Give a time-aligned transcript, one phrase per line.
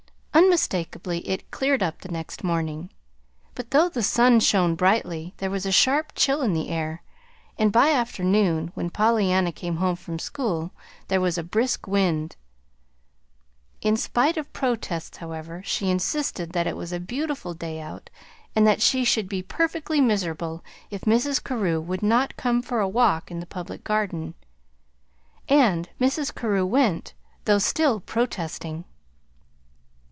[0.33, 2.89] Unmistakably it "cleared up" the next morning.
[3.53, 7.03] But, though the sun shone brightly, there was a sharp chill in the air,
[7.59, 10.71] and by afternoon, when Pollyanna came home from school,
[11.09, 12.37] there was a brisk wind.
[13.81, 18.09] In spite of protests, however, she insisted that it was a beautiful day out,
[18.55, 21.41] and that she should be perfectly miserable if Mrs.
[21.43, 24.33] Carew would not come for a walk in the Public Garden.
[25.47, 26.33] And Mrs.
[26.33, 27.13] Carew went,
[27.45, 28.85] though still protesting.